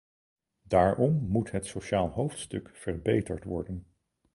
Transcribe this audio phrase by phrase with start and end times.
[0.63, 3.85] Daarom moet het sociaal hoofdstuk verbeterd worden.